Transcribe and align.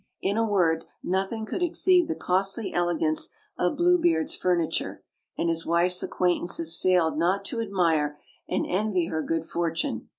In 0.19 0.35
a 0.35 0.43
word, 0.43 0.85
nothing 1.03 1.45
could 1.45 1.61
exceed 1.61 2.07
the 2.07 2.15
costly 2.15 2.73
elegance 2.73 3.29
of 3.55 3.75
Blue 3.77 3.99
Beard's 3.99 4.35
furniture, 4.35 5.03
and 5.37 5.47
his 5.47 5.63
wife's 5.63 6.01
acquaintances 6.01 6.75
failed 6.75 7.19
not 7.19 7.45
to 7.45 7.59
admire 7.61 8.17
and 8.49 8.65
envy 8.67 9.09
her 9.09 9.21
good 9.21 9.45
for 9.45 9.69
tune. 9.69 10.07